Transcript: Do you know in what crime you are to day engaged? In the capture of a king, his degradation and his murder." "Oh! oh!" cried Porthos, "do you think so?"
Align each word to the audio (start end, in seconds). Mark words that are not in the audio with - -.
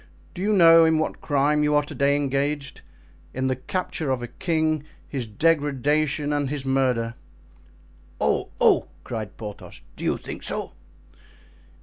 Do 0.33 0.41
you 0.41 0.53
know 0.53 0.83
in 0.83 0.97
what 0.97 1.21
crime 1.21 1.63
you 1.63 1.75
are 1.75 1.83
to 1.83 1.93
day 1.93 2.15
engaged? 2.15 2.81
In 3.35 3.45
the 3.45 3.55
capture 3.55 4.09
of 4.09 4.23
a 4.23 4.27
king, 4.27 4.83
his 5.07 5.27
degradation 5.27 6.33
and 6.33 6.49
his 6.49 6.65
murder." 6.65 7.13
"Oh! 8.19 8.49
oh!" 8.59 8.87
cried 9.03 9.37
Porthos, 9.37 9.81
"do 9.95 10.03
you 10.03 10.17
think 10.17 10.41
so?" 10.41 10.71